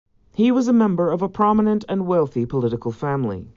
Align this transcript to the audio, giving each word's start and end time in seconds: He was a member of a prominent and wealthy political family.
He 0.33 0.51
was 0.51 0.67
a 0.67 0.73
member 0.73 1.11
of 1.11 1.21
a 1.21 1.29
prominent 1.29 1.85
and 1.87 2.07
wealthy 2.07 2.47
political 2.47 2.91
family. 2.91 3.49